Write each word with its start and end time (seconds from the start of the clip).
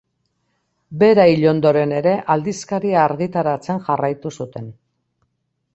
Bera 1.03 1.25
hil 1.33 1.45
ondoren 1.51 1.93
ere 1.97 2.15
aldizkaria 2.37 3.05
argitaratzen 3.11 3.87
jarraitu 3.91 4.35
zuten. 4.41 4.73